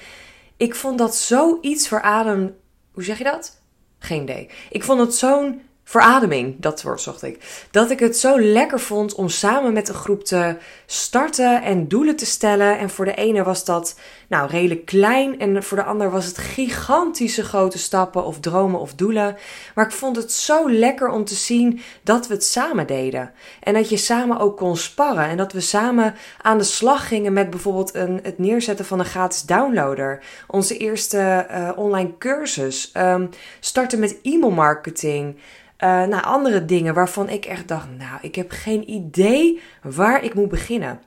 ik 0.57 0.75
vond 0.75 0.99
dat 0.99 1.17
zoiets 1.17 1.89
voor 1.89 2.03
adem. 2.03 2.57
Hoe 2.93 3.05
zeg 3.05 3.19
je 3.19 3.25
dat? 3.25 3.61
Geen 3.99 4.23
idee. 4.23 4.49
Ik 4.71 4.83
vond 4.85 5.01
het 5.01 5.15
zo'n 5.15 5.63
verademing, 5.85 6.57
dat 6.61 6.83
woord 6.83 7.01
zocht 7.01 7.23
ik. 7.23 7.67
Dat 7.71 7.91
ik 7.91 7.99
het 7.99 8.17
zo 8.17 8.41
lekker 8.41 8.81
vond 8.81 9.15
om 9.15 9.29
samen 9.29 9.73
met 9.73 9.89
een 9.89 9.95
groep 9.95 10.25
te 10.25 10.57
starten 10.87 11.63
en 11.63 11.89
doelen 11.89 12.17
te 12.17 12.27
stellen. 12.27 12.79
En 12.79 12.91
voor 12.91 13.05
de 13.05 13.15
ene 13.15 13.43
was 13.43 13.65
dat 13.65 13.99
nou 14.29 14.51
redelijk 14.51 14.87
klein 14.87 15.39
en 15.41 15.63
voor 15.63 15.77
de 15.77 15.85
ander 15.85 16.11
was 16.11 16.27
het 16.27 16.39
gigantische 16.39 17.45
grote 17.45 17.79
stappen 17.79 18.25
of 18.25 18.41
dromen 18.41 18.81
of 18.81 18.95
doelen. 18.95 19.37
Maar 19.75 19.85
ik 19.85 19.93
vond 19.93 20.17
het 20.17 20.33
zo 20.33 20.71
lekker 20.71 21.09
om 21.09 21.25
te 21.25 21.35
zien 21.35 21.81
dat 22.03 22.27
we 22.27 22.35
het 22.35 22.45
samen 22.45 22.87
deden. 22.87 23.33
En 23.61 23.75
dat 23.75 23.89
je 23.89 23.97
samen 23.97 24.39
ook 24.39 24.57
kon 24.57 24.77
sparren 24.77 25.29
en 25.29 25.37
dat 25.37 25.53
we 25.53 25.61
samen 25.61 26.15
aan 26.43 26.59
de 26.59 26.65
slag 26.65 27.09
gingen 27.09 27.33
met 27.33 27.51
bijvoorbeeld 27.51 27.95
een, 27.95 28.21
het 28.23 28.39
neerzetten 28.39 28.85
van 28.85 28.99
een 28.99 29.05
gratis 29.05 29.43
downloader. 29.43 30.23
Onze 30.47 30.77
eerste 30.77 31.47
uh, 31.51 31.71
online 31.77 32.19
cursus. 32.19 32.93
Um, 32.97 33.29
starten 33.61 33.99
met 33.99 34.19
e-mailmarketing. 34.23 35.37
Uh, 35.83 35.89
naar 35.89 36.23
andere 36.23 36.65
dingen 36.65 36.95
waarvan 36.95 37.29
ik 37.29 37.45
echt 37.45 37.69
dacht, 37.69 37.89
nou, 37.99 38.19
ik 38.21 38.35
heb 38.35 38.51
geen 38.51 38.91
idee 38.91 39.61
waar 39.83 40.25
ik 40.25 40.35
moet 40.35 40.49
beginnen. 40.49 41.01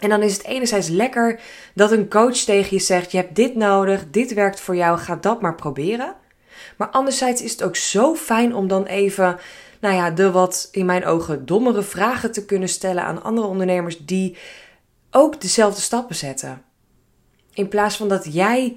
En 0.00 0.08
dan 0.08 0.22
is 0.22 0.36
het 0.36 0.46
enerzijds 0.46 0.88
lekker 0.88 1.40
dat 1.74 1.92
een 1.92 2.08
coach 2.08 2.36
tegen 2.36 2.76
je 2.76 2.82
zegt: 2.82 3.10
Je 3.10 3.16
hebt 3.16 3.36
dit 3.36 3.54
nodig, 3.54 4.10
dit 4.10 4.34
werkt 4.34 4.60
voor 4.60 4.76
jou, 4.76 4.98
ga 4.98 5.16
dat 5.16 5.40
maar 5.40 5.54
proberen. 5.54 6.14
Maar 6.76 6.88
anderzijds 6.88 7.42
is 7.42 7.50
het 7.52 7.62
ook 7.62 7.76
zo 7.76 8.14
fijn 8.14 8.54
om 8.54 8.68
dan 8.68 8.84
even, 8.84 9.38
nou 9.80 9.94
ja, 9.94 10.10
de 10.10 10.30
wat 10.30 10.68
in 10.72 10.86
mijn 10.86 11.04
ogen 11.04 11.46
dommere 11.46 11.82
vragen 11.82 12.32
te 12.32 12.44
kunnen 12.44 12.68
stellen 12.68 13.04
aan 13.04 13.22
andere 13.22 13.46
ondernemers 13.46 13.98
die 13.98 14.36
ook 15.10 15.40
dezelfde 15.40 15.80
stappen 15.80 16.16
zetten. 16.16 16.62
In 17.52 17.68
plaats 17.68 17.96
van 17.96 18.08
dat 18.08 18.34
jij 18.34 18.76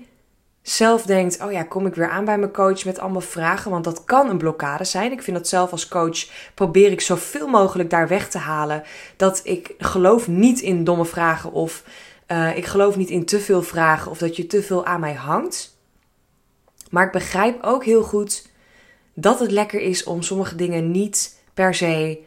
zelf 0.70 1.02
denkt: 1.02 1.42
oh 1.42 1.52
ja, 1.52 1.64
kom 1.64 1.86
ik 1.86 1.96
weer 1.96 2.10
aan 2.10 2.26
bij 2.26 2.38
mijn 2.38 2.52
coach 2.52 2.86
met 2.86 3.00
allemaal 3.00 3.22
vragen? 3.22 3.72
Want 3.72 3.84
dat 3.84 4.04
kan 4.04 4.30
een 4.30 4.38
blokkade 4.38 4.84
zijn. 4.84 5.12
Ik 5.12 5.22
vind 5.22 5.38
dat 5.38 5.48
zelf 5.48 5.72
als 5.72 5.88
coach 5.88 6.26
probeer 6.54 6.92
ik 6.92 7.02
zoveel 7.02 7.48
mogelijk 7.48 7.90
daar 7.90 8.08
weg 8.08 8.30
te 8.30 8.38
halen. 8.38 8.84
Dat 9.16 9.42
ik 9.44 9.74
geloof 9.78 10.28
niet 10.28 10.62
in 10.62 10.84
domme 10.84 11.06
vragen 11.06 11.52
of 11.52 11.84
uh, 12.28 12.58
ik 12.58 12.66
geloof 12.66 12.96
niet 12.96 13.10
in 13.10 13.26
te 13.26 13.40
veel 13.40 13.62
vragen 13.62 14.12
of 14.12 14.18
dat 14.18 14.36
je 14.36 14.48
te 14.48 14.64
veel 14.64 14.86
aan 14.86 15.00
mij 15.00 15.14
hangt. 15.14 15.78
Maar 16.90 17.06
ik 17.06 17.12
begrijp 17.12 17.64
ook 17.64 17.86
heel 17.86 18.04
goed 18.04 18.50
dat 19.14 19.40
het 19.40 19.52
lekker 19.52 19.82
is 19.82 20.04
om 20.04 20.22
sommige 20.22 20.56
dingen 20.56 20.92
niet 20.92 21.44
per 21.54 21.76
se 21.76 22.20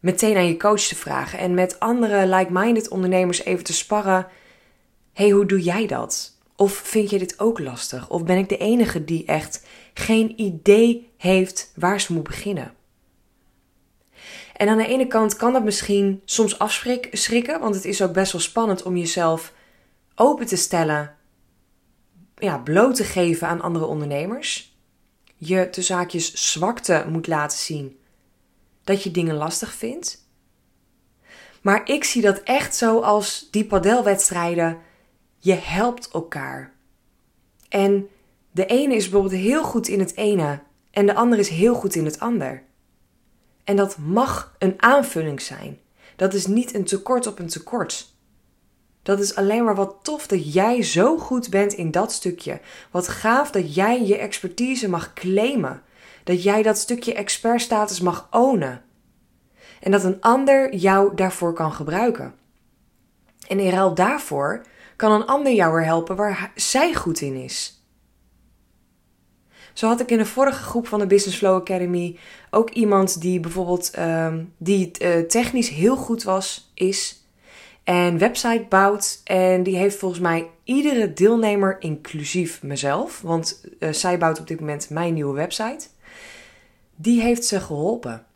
meteen 0.00 0.36
aan 0.36 0.46
je 0.46 0.56
coach 0.56 0.80
te 0.80 0.96
vragen. 0.96 1.38
En 1.38 1.54
met 1.54 1.80
andere 1.80 2.26
like-minded 2.26 2.88
ondernemers 2.88 3.44
even 3.44 3.64
te 3.64 3.72
sparren. 3.72 4.26
hey, 5.12 5.30
hoe 5.30 5.46
doe 5.46 5.60
jij 5.60 5.86
dat? 5.86 6.38
Of 6.60 6.72
vind 6.72 7.10
je 7.10 7.18
dit 7.18 7.38
ook 7.38 7.58
lastig? 7.58 8.08
Of 8.08 8.24
ben 8.24 8.38
ik 8.38 8.48
de 8.48 8.56
enige 8.56 9.04
die 9.04 9.24
echt 9.24 9.66
geen 9.94 10.40
idee 10.40 11.10
heeft 11.16 11.72
waar 11.74 12.00
ze 12.00 12.12
moet 12.12 12.22
beginnen? 12.22 12.74
En 14.56 14.68
aan 14.68 14.76
de 14.76 14.86
ene 14.86 15.06
kant 15.06 15.36
kan 15.36 15.52
dat 15.52 15.64
misschien 15.64 16.22
soms 16.24 16.58
afschrikken, 16.58 17.60
want 17.60 17.74
het 17.74 17.84
is 17.84 18.02
ook 18.02 18.12
best 18.12 18.32
wel 18.32 18.40
spannend 18.40 18.82
om 18.82 18.96
jezelf 18.96 19.52
open 20.14 20.46
te 20.46 20.56
stellen, 20.56 21.16
ja, 22.36 22.58
bloot 22.58 22.94
te 22.94 23.04
geven 23.04 23.48
aan 23.48 23.60
andere 23.60 23.86
ondernemers. 23.86 24.76
Je 25.36 25.70
te 25.70 25.82
zaakjes 25.82 26.52
zwakte 26.52 27.04
moet 27.08 27.26
laten 27.26 27.58
zien 27.58 27.98
dat 28.84 29.02
je 29.02 29.10
dingen 29.10 29.34
lastig 29.34 29.72
vindt. 29.72 30.26
Maar 31.62 31.88
ik 31.88 32.04
zie 32.04 32.22
dat 32.22 32.40
echt 32.42 32.76
zo 32.76 33.00
als 33.00 33.48
die 33.50 33.64
padelwedstrijden. 33.64 34.88
Je 35.42 35.54
helpt 35.54 36.10
elkaar. 36.10 36.72
En 37.68 38.08
de 38.50 38.66
ene 38.66 38.94
is 38.94 39.08
bijvoorbeeld 39.08 39.42
heel 39.42 39.64
goed 39.64 39.88
in 39.88 39.98
het 39.98 40.16
ene 40.16 40.62
en 40.90 41.06
de 41.06 41.14
ander 41.14 41.38
is 41.38 41.48
heel 41.48 41.74
goed 41.74 41.94
in 41.94 42.04
het 42.04 42.20
ander. 42.20 42.62
En 43.64 43.76
dat 43.76 43.98
mag 43.98 44.54
een 44.58 44.82
aanvulling 44.82 45.40
zijn. 45.40 45.78
Dat 46.16 46.34
is 46.34 46.46
niet 46.46 46.74
een 46.74 46.84
tekort 46.84 47.26
op 47.26 47.38
een 47.38 47.48
tekort. 47.48 48.14
Dat 49.02 49.20
is 49.20 49.34
alleen 49.34 49.64
maar 49.64 49.74
wat 49.74 49.96
tof 50.02 50.26
dat 50.26 50.52
jij 50.52 50.82
zo 50.82 51.18
goed 51.18 51.50
bent 51.50 51.72
in 51.72 51.90
dat 51.90 52.12
stukje. 52.12 52.60
Wat 52.90 53.08
gaaf 53.08 53.50
dat 53.50 53.74
jij 53.74 54.06
je 54.06 54.16
expertise 54.16 54.88
mag 54.88 55.12
claimen. 55.12 55.82
Dat 56.24 56.42
jij 56.42 56.62
dat 56.62 56.78
stukje 56.78 57.14
expertstatus 57.14 58.00
mag 58.00 58.28
ownen. 58.30 58.82
En 59.80 59.90
dat 59.90 60.04
een 60.04 60.20
ander 60.20 60.74
jou 60.74 61.14
daarvoor 61.14 61.52
kan 61.52 61.72
gebruiken. 61.72 62.34
En 63.48 63.58
in 63.58 63.70
ruil 63.70 63.94
daarvoor 63.94 64.62
kan 65.00 65.12
een 65.12 65.26
ander 65.26 65.52
jou 65.52 65.74
weer 65.74 65.84
helpen 65.84 66.16
waar 66.16 66.52
zij 66.54 66.94
goed 66.94 67.20
in 67.20 67.34
is. 67.34 67.84
Zo 69.72 69.86
had 69.86 70.00
ik 70.00 70.10
in 70.10 70.18
de 70.18 70.26
vorige 70.26 70.62
groep 70.62 70.86
van 70.86 70.98
de 70.98 71.06
Business 71.06 71.38
Flow 71.38 71.54
Academy 71.54 72.18
ook 72.50 72.70
iemand 72.70 73.20
die 73.20 73.40
bijvoorbeeld 73.40 73.90
uh, 73.98 74.34
die 74.58 74.90
uh, 75.02 75.18
technisch 75.18 75.68
heel 75.68 75.96
goed 75.96 76.22
was, 76.22 76.72
is 76.74 77.24
en 77.84 78.18
website 78.18 78.66
bouwt. 78.68 79.20
En 79.24 79.62
die 79.62 79.76
heeft 79.76 79.96
volgens 79.96 80.20
mij 80.20 80.50
iedere 80.64 81.12
deelnemer, 81.12 81.76
inclusief 81.78 82.62
mezelf, 82.62 83.20
want 83.20 83.64
uh, 83.78 83.92
zij 83.92 84.18
bouwt 84.18 84.40
op 84.40 84.46
dit 84.46 84.60
moment 84.60 84.90
mijn 84.90 85.14
nieuwe 85.14 85.34
website, 85.34 85.86
die 86.96 87.20
heeft 87.20 87.44
ze 87.44 87.60
geholpen. 87.60 88.26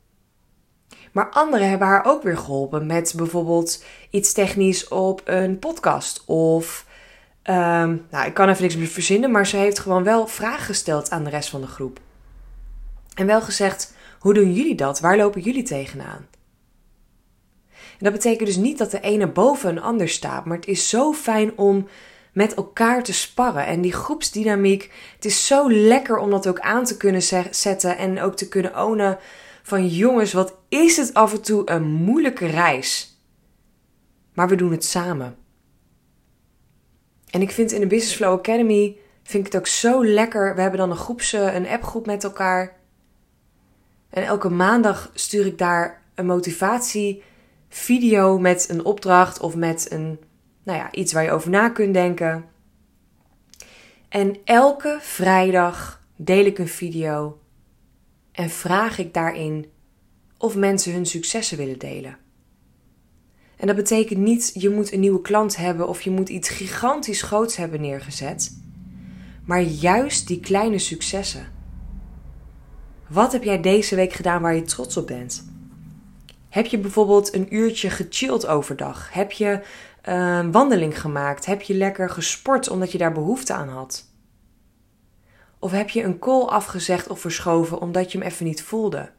Maar 1.14 1.30
anderen 1.30 1.68
hebben 1.68 1.88
haar 1.88 2.04
ook 2.04 2.22
weer 2.22 2.38
geholpen 2.38 2.86
met 2.86 3.12
bijvoorbeeld 3.16 3.84
iets 4.10 4.32
technisch 4.32 4.88
op 4.88 5.22
een 5.24 5.58
podcast 5.58 6.22
of 6.26 6.86
Um, 7.50 8.06
nou, 8.10 8.26
ik 8.26 8.34
kan 8.34 8.48
even 8.48 8.62
niks 8.62 8.76
meer 8.76 8.86
verzinnen, 8.86 9.30
maar 9.30 9.46
ze 9.46 9.56
heeft 9.56 9.78
gewoon 9.78 10.04
wel 10.04 10.26
vragen 10.26 10.64
gesteld 10.64 11.10
aan 11.10 11.24
de 11.24 11.30
rest 11.30 11.48
van 11.48 11.60
de 11.60 11.66
groep. 11.66 12.00
En 13.14 13.26
wel 13.26 13.40
gezegd: 13.40 13.94
hoe 14.18 14.34
doen 14.34 14.52
jullie 14.52 14.74
dat? 14.74 15.00
Waar 15.00 15.16
lopen 15.16 15.40
jullie 15.40 15.62
tegenaan? 15.62 16.26
En 17.70 17.98
dat 17.98 18.12
betekent 18.12 18.46
dus 18.46 18.56
niet 18.56 18.78
dat 18.78 18.90
de 18.90 19.00
ene 19.00 19.26
boven 19.26 19.70
een 19.70 19.82
ander 19.82 20.08
staat, 20.08 20.44
maar 20.44 20.56
het 20.56 20.66
is 20.66 20.88
zo 20.88 21.12
fijn 21.12 21.58
om 21.58 21.88
met 22.32 22.54
elkaar 22.54 23.02
te 23.02 23.12
sparren. 23.12 23.66
En 23.66 23.80
die 23.80 23.92
groepsdynamiek, 23.92 24.92
het 25.14 25.24
is 25.24 25.46
zo 25.46 25.70
lekker 25.72 26.16
om 26.18 26.30
dat 26.30 26.46
ook 26.46 26.60
aan 26.60 26.84
te 26.84 26.96
kunnen 26.96 27.22
zetten 27.50 27.96
en 27.98 28.20
ook 28.20 28.36
te 28.36 28.48
kunnen 28.48 28.84
ownen 28.84 29.18
van 29.66 29.88
jongens, 29.88 30.32
wat 30.32 30.56
is 30.68 30.96
het 30.96 31.14
af 31.14 31.32
en 31.32 31.42
toe 31.42 31.70
een 31.70 31.84
moeilijke 31.84 32.46
reis. 32.46 33.18
Maar 34.32 34.48
we 34.48 34.54
doen 34.54 34.70
het 34.70 34.84
samen. 34.84 35.36
En 37.30 37.42
ik 37.42 37.50
vind 37.50 37.72
in 37.72 37.80
de 37.80 37.86
Business 37.86 38.16
Flow 38.16 38.32
Academy 38.32 38.96
vind 39.22 39.46
ik 39.46 39.52
het 39.52 39.60
ook 39.60 39.66
zo 39.66 40.06
lekker. 40.06 40.54
We 40.54 40.60
hebben 40.60 40.80
dan 40.80 40.90
een 40.90 40.96
groeps, 40.96 41.32
een 41.32 41.66
appgroep 41.66 42.06
met 42.06 42.24
elkaar. 42.24 42.76
En 44.10 44.24
elke 44.24 44.48
maandag 44.48 45.10
stuur 45.14 45.46
ik 45.46 45.58
daar 45.58 46.02
een 46.14 46.26
motivatie 46.26 47.22
video 47.68 48.38
met 48.38 48.68
een 48.68 48.84
opdracht 48.84 49.40
of 49.40 49.54
met 49.54 49.92
een, 49.92 50.18
nou 50.62 50.78
ja, 50.78 50.92
iets 50.92 51.12
waar 51.12 51.24
je 51.24 51.32
over 51.32 51.50
na 51.50 51.68
kunt 51.68 51.94
denken. 51.94 52.44
En 54.08 54.36
elke 54.44 54.98
vrijdag 55.00 56.02
deel 56.16 56.44
ik 56.44 56.58
een 56.58 56.68
video 56.68 57.38
en 58.34 58.50
vraag 58.50 58.98
ik 58.98 59.14
daarin 59.14 59.66
of 60.38 60.56
mensen 60.56 60.92
hun 60.92 61.06
successen 61.06 61.56
willen 61.56 61.78
delen. 61.78 62.16
En 63.56 63.66
dat 63.66 63.76
betekent 63.76 64.18
niet 64.18 64.50
je 64.54 64.70
moet 64.70 64.92
een 64.92 65.00
nieuwe 65.00 65.20
klant 65.20 65.56
hebben 65.56 65.88
of 65.88 66.02
je 66.02 66.10
moet 66.10 66.28
iets 66.28 66.48
gigantisch 66.48 67.22
groots 67.22 67.56
hebben 67.56 67.80
neergezet. 67.80 68.58
Maar 69.44 69.62
juist 69.62 70.26
die 70.26 70.40
kleine 70.40 70.78
successen. 70.78 71.52
Wat 73.08 73.32
heb 73.32 73.42
jij 73.42 73.60
deze 73.60 73.94
week 73.94 74.12
gedaan 74.12 74.42
waar 74.42 74.54
je 74.54 74.62
trots 74.62 74.96
op 74.96 75.06
bent? 75.06 75.44
Heb 76.48 76.66
je 76.66 76.78
bijvoorbeeld 76.78 77.34
een 77.34 77.54
uurtje 77.54 77.90
gechilled 77.90 78.46
overdag? 78.46 79.12
Heb 79.12 79.32
je 79.32 79.60
een 80.02 80.52
wandeling 80.52 81.00
gemaakt? 81.00 81.46
Heb 81.46 81.62
je 81.62 81.74
lekker 81.74 82.10
gesport 82.10 82.68
omdat 82.68 82.92
je 82.92 82.98
daar 82.98 83.12
behoefte 83.12 83.52
aan 83.52 83.68
had? 83.68 84.13
Of 85.64 85.70
heb 85.70 85.90
je 85.90 86.02
een 86.02 86.18
call 86.18 86.42
afgezegd 86.42 87.08
of 87.08 87.20
verschoven 87.20 87.80
omdat 87.80 88.12
je 88.12 88.18
hem 88.18 88.26
even 88.26 88.46
niet 88.46 88.62
voelde? 88.62 89.10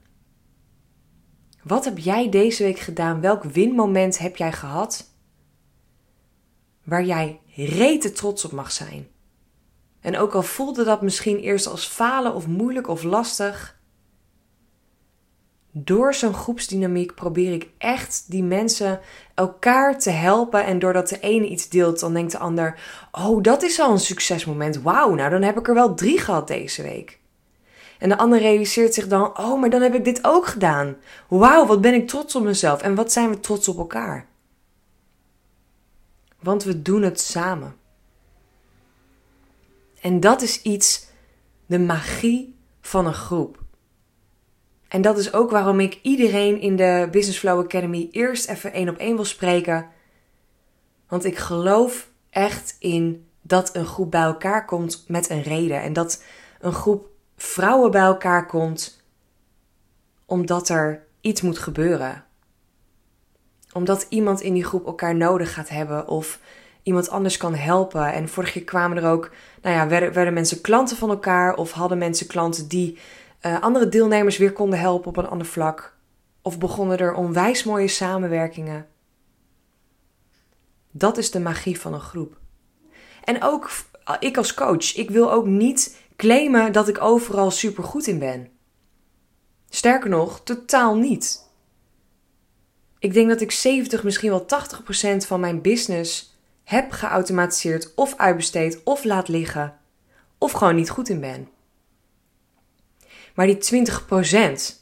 Wat 1.64 1.86
heb 1.86 1.98
jij 1.98 2.30
deze 2.30 2.64
week 2.64 2.80
gedaan? 2.80 3.22
Welk 3.22 3.44
winmoment 3.44 4.18
heb 4.18 4.36
jij 4.36 4.52
gehad? 4.52 5.12
Waar 6.84 7.06
jij 7.06 7.42
rete 7.56 8.12
trots 8.12 8.46
op 8.46 8.52
mag 8.52 8.72
zijn. 8.72 9.08
En 10.00 10.18
ook 10.18 10.34
al 10.34 10.42
voelde 10.44 10.84
dat 10.84 11.02
misschien 11.02 11.38
eerst 11.38 11.68
als 11.68 11.88
falen 11.88 12.34
of 12.34 12.48
moeilijk 12.48 12.88
of 12.88 13.04
lastig. 13.04 13.80
Door 15.78 16.14
zo'n 16.14 16.34
groepsdynamiek 16.34 17.16
probeer 17.16 17.54
ik 17.54 17.70
echt 17.78 18.26
die 18.28 18.44
mensen 18.44 19.00
elkaar 19.34 20.00
te 20.00 20.10
helpen. 20.10 20.66
En 20.66 20.80
doordat 20.80 21.10
de 21.10 21.20
ene 21.20 21.48
iets 21.48 21.70
deelt, 21.70 22.00
dan 22.00 22.14
denkt 22.14 22.32
de 22.32 22.38
ander: 22.38 22.80
Oh, 23.12 23.44
dat 23.44 23.64
is 23.64 23.80
al 23.80 23.92
een 23.92 24.00
succesmoment. 24.00 24.82
Wauw, 24.82 25.14
nou 25.14 25.30
dan 25.30 25.42
heb 25.42 25.58
ik 25.58 25.68
er 25.68 25.74
wel 25.74 25.94
drie 25.94 26.20
gehad 26.20 26.48
deze 26.48 26.82
week. 26.82 27.20
En 28.00 28.10
de 28.10 28.18
ander 28.18 28.40
realiseert 28.40 28.94
zich 28.94 29.08
dan: 29.08 29.38
oh, 29.38 29.60
maar 29.60 29.70
dan 29.70 29.82
heb 29.82 29.94
ik 29.94 30.04
dit 30.04 30.20
ook 30.24 30.48
gedaan. 30.48 30.96
Wauw, 31.28 31.66
wat 31.66 31.82
ben 31.82 31.94
ik 31.94 32.08
trots 32.08 32.36
op 32.36 32.44
mezelf 32.44 32.82
en 32.82 32.96
wat 32.96 33.12
zijn 33.12 33.30
we 33.30 33.40
trots 33.40 33.68
op 33.68 33.78
elkaar. 33.78 34.28
Want 36.40 36.64
we 36.64 36.82
doen 36.82 37.02
het 37.02 37.20
samen. 37.20 37.76
En 40.02 40.20
dat 40.20 40.42
is 40.42 40.62
iets, 40.62 41.08
de 41.66 41.80
magie 41.80 42.56
van 42.82 43.06
een 43.06 43.14
groep. 43.14 43.65
En 44.88 45.02
dat 45.02 45.18
is 45.18 45.34
ook 45.34 45.52
waarom 45.52 45.80
ik 45.80 46.00
iedereen 46.02 46.60
in 46.60 46.76
de 46.76 47.08
Business 47.12 47.40
Flow 47.40 47.60
Academy 47.60 48.08
eerst 48.12 48.50
even 48.50 48.74
één 48.74 48.90
op 48.90 48.98
één 48.98 49.16
wil 49.16 49.26
spreken. 49.26 49.88
Want 51.08 51.26
ik 51.26 51.38
geloof 51.38 52.10
echt 52.30 52.76
in 52.80 53.28
dat 53.42 53.76
een 53.76 53.86
groep 53.86 54.12
bij 54.12 54.22
elkaar 54.22 54.66
komt 54.66 55.04
met 55.08 55.30
een 55.30 55.42
reden. 55.42 55.82
En 55.82 55.94
dat 55.94 56.24
een 56.60 56.74
groep 56.74 57.10
vrouwen 57.36 57.92
bij 57.92 58.02
elkaar 58.02 58.46
komt 58.46 59.04
omdat 60.26 60.70
er 60.70 61.04
iets 61.22 61.42
moet 61.42 61.58
gebeuren. 61.58 62.24
Omdat 63.74 64.06
iemand 64.10 64.42
in 64.42 64.54
die 64.54 64.64
groep 64.64 64.86
elkaar 64.86 65.16
nodig 65.16 65.54
gaat 65.54 65.70
hebben 65.70 66.08
of 66.08 66.40
iemand 66.84 67.10
anders 67.10 67.38
kan 67.38 67.56
helpen. 67.56 68.14
En 68.14 68.30
vorig 68.30 68.54
jaar 68.54 68.64
kwamen 68.64 68.98
er 68.98 69.10
ook, 69.10 69.32
nou 69.62 69.76
ja, 69.76 69.88
werden, 69.88 70.14
werden 70.14 70.34
mensen 70.34 70.62
klanten 70.62 70.98
van 70.98 71.10
elkaar 71.10 71.56
of 71.56 71.72
hadden 71.72 71.98
mensen 71.98 72.28
klanten 72.28 72.68
die 72.68 72.98
uh, 73.46 73.62
andere 73.62 73.90
deelnemers 73.90 74.38
weer 74.38 74.54
konden 74.54 74.80
helpen 74.80 75.08
op 75.08 75.18
een 75.18 75.28
ander 75.28 75.48
vlak. 75.48 75.98
Of 76.42 76.60
begonnen 76.60 76.98
er 76.98 77.14
onwijs 77.14 77.64
mooie 77.64 77.88
samenwerkingen. 77.88 78.88
Dat 80.92 81.18
is 81.18 81.32
de 81.32 81.40
magie 81.40 81.80
van 81.80 81.94
een 81.94 82.00
groep. 82.00 82.38
En 83.24 83.44
ook 83.44 83.70
ik 84.20 84.38
als 84.38 84.54
coach, 84.54 84.96
ik 84.96 85.10
wil 85.10 85.32
ook 85.32 85.46
niet 85.46 86.02
claimen 86.16 86.72
dat 86.72 86.88
ik 86.88 87.02
overal 87.02 87.52
super 87.52 87.84
goed 87.84 88.08
in 88.08 88.20
ben. 88.20 88.50
Sterker 89.70 90.10
nog, 90.10 90.44
totaal 90.44 90.96
niet. 90.96 91.50
Ik 93.00 93.14
denk 93.14 93.30
dat 93.30 93.42
ik 93.42 93.52
70, 93.52 94.04
misschien 94.04 94.30
wel 94.30 94.46
80% 95.16 95.18
van 95.18 95.40
mijn 95.40 95.62
business 95.62 96.38
heb 96.64 96.92
geautomatiseerd 96.92 97.94
of 97.96 98.18
uitbesteed 98.18 98.82
of 98.84 99.04
laat 99.04 99.28
liggen 99.28 99.78
of 100.38 100.52
gewoon 100.52 100.76
niet 100.76 100.90
goed 100.90 101.10
in 101.10 101.20
ben. 101.20 101.50
Maar 103.36 103.48
die 103.48 103.88
20%, 103.90 104.76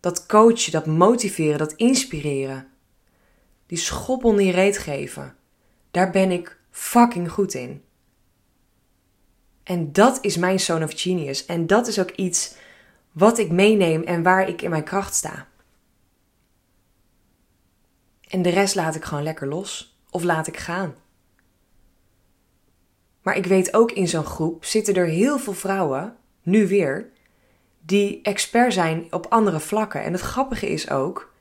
dat 0.00 0.26
coachen, 0.26 0.72
dat 0.72 0.86
motiveren, 0.86 1.58
dat 1.58 1.72
inspireren, 1.72 2.68
die 3.66 3.78
schop 3.78 4.24
onder 4.24 4.44
je 4.44 4.52
reet 4.52 4.78
geven, 4.78 5.36
daar 5.90 6.10
ben 6.10 6.30
ik 6.30 6.58
fucking 6.70 7.30
goed 7.30 7.54
in. 7.54 7.82
En 9.62 9.92
dat 9.92 10.18
is 10.20 10.36
mijn 10.36 10.60
zone 10.60 10.84
of 10.84 10.92
genius. 11.00 11.46
En 11.46 11.66
dat 11.66 11.86
is 11.86 11.98
ook 11.98 12.10
iets 12.10 12.54
wat 13.12 13.38
ik 13.38 13.50
meeneem 13.50 14.02
en 14.02 14.22
waar 14.22 14.48
ik 14.48 14.62
in 14.62 14.70
mijn 14.70 14.84
kracht 14.84 15.14
sta. 15.14 15.48
En 18.28 18.42
de 18.42 18.50
rest 18.50 18.74
laat 18.74 18.94
ik 18.94 19.04
gewoon 19.04 19.22
lekker 19.22 19.48
los 19.48 19.98
of 20.10 20.22
laat 20.22 20.46
ik 20.46 20.56
gaan. 20.56 20.94
Maar 23.22 23.36
ik 23.36 23.46
weet 23.46 23.74
ook 23.74 23.92
in 23.92 24.08
zo'n 24.08 24.24
groep 24.24 24.64
zitten 24.64 24.94
er 24.94 25.06
heel 25.06 25.38
veel 25.38 25.52
vrouwen, 25.52 26.16
nu 26.42 26.68
weer, 26.68 27.10
die 27.86 28.20
expert 28.22 28.72
zijn 28.72 29.06
op 29.10 29.26
andere 29.28 29.60
vlakken. 29.60 30.02
En 30.02 30.12
het 30.12 30.20
grappige 30.20 30.68
is 30.68 30.90
ook, 30.90 31.32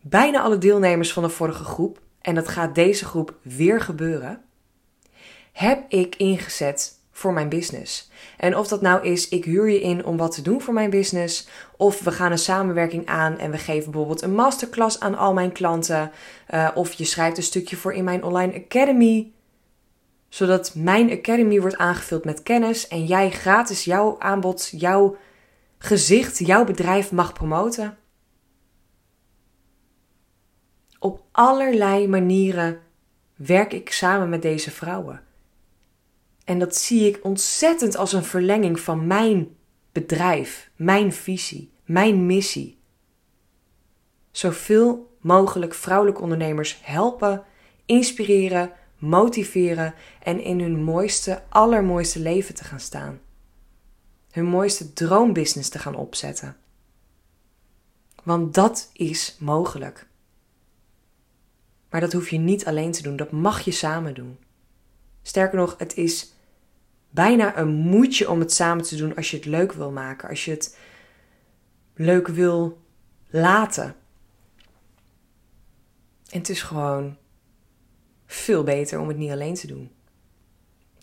bijna 0.00 0.40
alle 0.40 0.58
deelnemers 0.58 1.12
van 1.12 1.22
de 1.22 1.28
vorige 1.28 1.64
groep, 1.64 2.00
en 2.20 2.34
dat 2.34 2.48
gaat 2.48 2.74
deze 2.74 3.04
groep 3.04 3.34
weer 3.42 3.80
gebeuren, 3.80 4.40
heb 5.52 5.84
ik 5.88 6.16
ingezet 6.16 6.94
voor 7.12 7.32
mijn 7.32 7.48
business. 7.48 8.10
En 8.36 8.56
of 8.56 8.68
dat 8.68 8.80
nou 8.80 9.04
is, 9.04 9.28
ik 9.28 9.44
huur 9.44 9.68
je 9.68 9.80
in 9.80 10.04
om 10.04 10.16
wat 10.16 10.34
te 10.34 10.42
doen 10.42 10.60
voor 10.60 10.74
mijn 10.74 10.90
business, 10.90 11.48
of 11.76 12.00
we 12.00 12.10
gaan 12.10 12.30
een 12.30 12.38
samenwerking 12.38 13.06
aan 13.06 13.38
en 13.38 13.50
we 13.50 13.58
geven 13.58 13.90
bijvoorbeeld 13.90 14.22
een 14.22 14.34
masterclass 14.34 15.00
aan 15.00 15.16
al 15.16 15.32
mijn 15.32 15.52
klanten, 15.52 16.10
uh, 16.50 16.68
of 16.74 16.92
je 16.92 17.04
schrijft 17.04 17.36
een 17.36 17.42
stukje 17.42 17.76
voor 17.76 17.92
in 17.92 18.04
mijn 18.04 18.24
online 18.24 18.54
academy, 18.64 19.30
zodat 20.28 20.74
mijn 20.74 21.10
academy 21.10 21.60
wordt 21.60 21.76
aangevuld 21.76 22.24
met 22.24 22.42
kennis 22.42 22.88
en 22.88 23.04
jij 23.04 23.30
gratis 23.30 23.84
jouw 23.84 24.16
aanbod, 24.18 24.68
jouw 24.76 25.16
gezicht, 25.78 26.38
jouw 26.38 26.64
bedrijf 26.64 27.12
mag 27.12 27.32
promoten. 27.32 27.98
Op 30.98 31.24
allerlei 31.32 32.08
manieren 32.08 32.80
werk 33.36 33.72
ik 33.72 33.90
samen 33.90 34.28
met 34.28 34.42
deze 34.42 34.70
vrouwen. 34.70 35.22
En 36.44 36.58
dat 36.58 36.76
zie 36.76 37.08
ik 37.08 37.24
ontzettend 37.24 37.96
als 37.96 38.12
een 38.12 38.24
verlenging 38.24 38.80
van 38.80 39.06
mijn 39.06 39.56
bedrijf, 39.92 40.70
mijn 40.76 41.12
visie, 41.12 41.70
mijn 41.84 42.26
missie. 42.26 42.78
Zoveel 44.30 45.16
mogelijk 45.20 45.74
vrouwelijke 45.74 46.22
ondernemers 46.22 46.78
helpen, 46.82 47.44
inspireren, 47.86 48.72
motiveren 48.98 49.94
en 50.22 50.40
in 50.40 50.60
hun 50.60 50.82
mooiste, 50.82 51.42
allermooiste 51.48 52.20
leven 52.20 52.54
te 52.54 52.64
gaan 52.64 52.80
staan. 52.80 53.20
Hun 54.36 54.44
mooiste 54.44 54.92
droombusiness 54.92 55.68
te 55.68 55.78
gaan 55.78 55.94
opzetten. 55.94 56.56
Want 58.22 58.54
dat 58.54 58.90
is 58.92 59.36
mogelijk. 59.38 60.06
Maar 61.90 62.00
dat 62.00 62.12
hoef 62.12 62.28
je 62.28 62.38
niet 62.38 62.66
alleen 62.66 62.92
te 62.92 63.02
doen, 63.02 63.16
dat 63.16 63.30
mag 63.30 63.60
je 63.60 63.70
samen 63.70 64.14
doen. 64.14 64.38
Sterker 65.22 65.58
nog, 65.58 65.74
het 65.78 65.96
is 65.96 66.32
bijna 67.10 67.58
een 67.58 67.68
moedje 67.68 68.30
om 68.30 68.40
het 68.40 68.52
samen 68.52 68.84
te 68.84 68.96
doen 68.96 69.16
als 69.16 69.30
je 69.30 69.36
het 69.36 69.46
leuk 69.46 69.72
wil 69.72 69.90
maken, 69.90 70.28
als 70.28 70.44
je 70.44 70.50
het 70.50 70.78
leuk 71.94 72.28
wil 72.28 72.80
laten. 73.26 73.84
En 76.28 76.38
het 76.38 76.48
is 76.48 76.62
gewoon 76.62 77.16
veel 78.26 78.62
beter 78.62 79.00
om 79.00 79.08
het 79.08 79.16
niet 79.16 79.30
alleen 79.30 79.54
te 79.54 79.66
doen. 79.66 79.90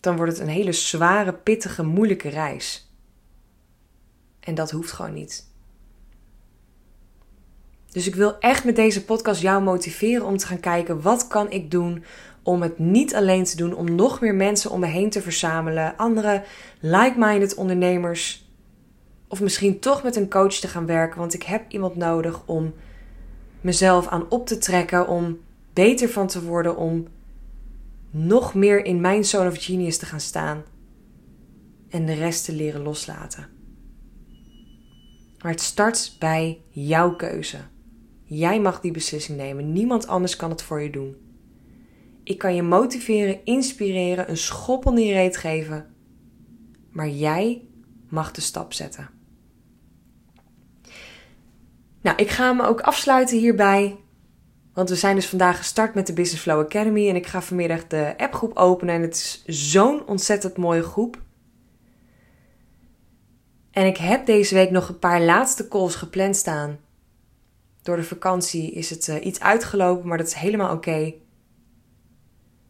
Dan 0.00 0.16
wordt 0.16 0.32
het 0.32 0.40
een 0.40 0.54
hele 0.54 0.72
zware, 0.72 1.32
pittige, 1.32 1.82
moeilijke 1.82 2.28
reis. 2.28 2.83
En 4.44 4.54
dat 4.54 4.70
hoeft 4.70 4.92
gewoon 4.92 5.14
niet. 5.14 5.52
Dus 7.90 8.06
ik 8.06 8.14
wil 8.14 8.38
echt 8.38 8.64
met 8.64 8.76
deze 8.76 9.04
podcast 9.04 9.40
jou 9.40 9.62
motiveren 9.62 10.26
om 10.26 10.36
te 10.36 10.46
gaan 10.46 10.60
kijken 10.60 11.02
wat 11.02 11.26
kan 11.26 11.50
ik 11.50 11.70
doen 11.70 12.04
om 12.42 12.62
het 12.62 12.78
niet 12.78 13.14
alleen 13.14 13.44
te 13.44 13.56
doen, 13.56 13.74
om 13.74 13.94
nog 13.94 14.20
meer 14.20 14.34
mensen 14.34 14.70
om 14.70 14.80
me 14.80 14.86
heen 14.86 15.10
te 15.10 15.22
verzamelen, 15.22 15.96
andere 15.96 16.42
like-minded 16.80 17.54
ondernemers, 17.54 18.48
of 19.28 19.40
misschien 19.40 19.80
toch 19.80 20.02
met 20.02 20.16
een 20.16 20.30
coach 20.30 20.54
te 20.54 20.68
gaan 20.68 20.86
werken, 20.86 21.18
want 21.18 21.34
ik 21.34 21.42
heb 21.42 21.62
iemand 21.68 21.96
nodig 21.96 22.42
om 22.46 22.74
mezelf 23.60 24.06
aan 24.06 24.26
op 24.28 24.46
te 24.46 24.58
trekken, 24.58 25.08
om 25.08 25.38
beter 25.72 26.08
van 26.08 26.26
te 26.26 26.42
worden, 26.42 26.76
om 26.76 27.06
nog 28.10 28.54
meer 28.54 28.84
in 28.84 29.00
mijn 29.00 29.24
zone 29.24 29.48
of 29.48 29.64
genius 29.64 29.98
te 29.98 30.06
gaan 30.06 30.20
staan 30.20 30.62
en 31.88 32.06
de 32.06 32.14
rest 32.14 32.44
te 32.44 32.52
leren 32.52 32.82
loslaten. 32.82 33.53
Maar 35.44 35.52
het 35.52 35.62
start 35.62 36.16
bij 36.18 36.62
jouw 36.68 37.16
keuze. 37.16 37.58
Jij 38.22 38.60
mag 38.60 38.80
die 38.80 38.90
beslissing 38.90 39.38
nemen. 39.38 39.72
Niemand 39.72 40.06
anders 40.06 40.36
kan 40.36 40.50
het 40.50 40.62
voor 40.62 40.80
je 40.80 40.90
doen. 40.90 41.16
Ik 42.22 42.38
kan 42.38 42.54
je 42.54 42.62
motiveren, 42.62 43.44
inspireren, 43.44 44.30
een 44.30 44.36
schop 44.36 44.86
onder 44.86 45.04
je 45.04 45.12
reet 45.12 45.36
geven. 45.36 45.94
Maar 46.90 47.08
jij 47.08 47.62
mag 48.08 48.30
de 48.30 48.40
stap 48.40 48.72
zetten. 48.72 49.10
Nou, 52.00 52.16
ik 52.16 52.30
ga 52.30 52.52
me 52.52 52.66
ook 52.66 52.80
afsluiten 52.80 53.38
hierbij. 53.38 53.96
Want 54.72 54.88
we 54.88 54.96
zijn 54.96 55.14
dus 55.14 55.28
vandaag 55.28 55.56
gestart 55.56 55.94
met 55.94 56.06
de 56.06 56.12
Business 56.12 56.42
Flow 56.42 56.60
Academy. 56.60 57.08
En 57.08 57.16
ik 57.16 57.26
ga 57.26 57.42
vanmiddag 57.42 57.86
de 57.86 58.14
appgroep 58.16 58.56
openen. 58.56 58.94
En 58.94 59.02
het 59.02 59.14
is 59.14 59.42
zo'n 59.72 60.06
ontzettend 60.06 60.56
mooie 60.56 60.82
groep. 60.82 61.22
En 63.74 63.86
ik 63.86 63.96
heb 63.96 64.26
deze 64.26 64.54
week 64.54 64.70
nog 64.70 64.88
een 64.88 64.98
paar 64.98 65.20
laatste 65.20 65.68
calls 65.68 65.94
gepland 65.94 66.36
staan. 66.36 66.78
Door 67.82 67.96
de 67.96 68.02
vakantie 68.02 68.70
is 68.72 68.90
het 68.90 69.08
uh, 69.08 69.24
iets 69.24 69.40
uitgelopen, 69.40 70.08
maar 70.08 70.18
dat 70.18 70.26
is 70.26 70.34
helemaal 70.34 70.74
oké. 70.74 71.14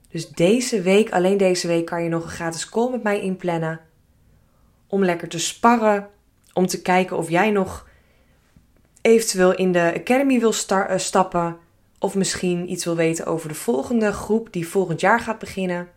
Dus 0.09 0.29
deze 0.29 0.83
week, 0.83 1.11
alleen 1.11 1.37
deze 1.37 1.67
week, 1.67 1.87
kan 1.87 2.03
je 2.03 2.09
nog 2.09 2.23
een 2.23 2.31
gratis 2.31 2.69
call 2.69 2.90
met 2.90 3.03
mij 3.03 3.21
inplannen. 3.21 3.81
Om 4.87 5.05
lekker 5.05 5.29
te 5.29 5.38
sparren. 5.38 6.09
Om 6.53 6.67
te 6.67 6.83
kijken 6.83 7.17
of 7.17 7.31
jij 7.31 7.51
nog 7.51 7.88
eventueel 9.01 9.55
in 9.55 9.73
de 9.73 9.93
Academy 9.97 10.40
wil 10.40 10.55
uh, 10.71 10.93
stappen. 10.97 11.57
Of 11.99 12.14
misschien 12.14 12.71
iets 12.71 12.85
wil 12.85 12.97
weten 12.97 13.27
over 13.27 13.49
de 13.49 13.55
volgende 13.55 14.12
groep 14.12 14.53
die 14.53 14.69
volgend 14.69 15.01
jaar 15.01 15.21
gaat 15.21 15.38
beginnen. 15.38 15.88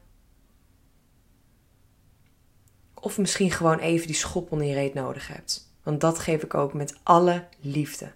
Of 3.00 3.18
misschien 3.18 3.52
gewoon 3.52 3.80
even 3.80 4.08
die 4.08 4.16
schop 4.16 4.52
onder 4.52 4.68
je 4.68 4.74
reet 4.74 4.94
nodig 4.94 5.28
hebt. 5.28 5.74
Want 5.84 6.02
dat 6.02 6.20
geef 6.20 6.44
ik 6.44 6.54
ook 6.54 6.74
met 6.74 7.00
alle 7.04 7.48
liefde. 7.60 8.12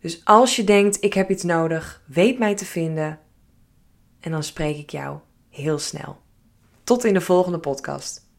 Dus 0.00 0.24
als 0.24 0.56
je 0.56 0.64
denkt, 0.64 1.02
ik 1.02 1.14
heb 1.14 1.30
iets 1.30 1.42
nodig, 1.42 2.02
weet 2.06 2.38
mij 2.38 2.54
te 2.54 2.64
vinden. 2.64 3.18
En 4.20 4.30
dan 4.30 4.42
spreek 4.42 4.76
ik 4.76 4.90
jou 4.90 5.18
heel 5.48 5.78
snel. 5.78 6.20
Tot 6.84 7.04
in 7.04 7.14
de 7.14 7.20
volgende 7.20 7.58
podcast. 7.58 8.30